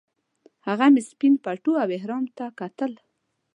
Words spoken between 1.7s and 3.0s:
او احرام ته کتل.